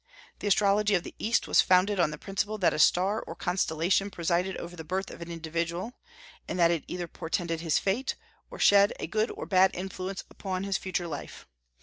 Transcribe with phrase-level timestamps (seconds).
[0.39, 4.09] The astrology of the East was founded on the principle that a star or constellation
[4.09, 5.93] presided over the birth of an individual,
[6.47, 8.15] and that it either portended his fate,
[8.49, 11.45] or shed a good or bad influence upon his future life.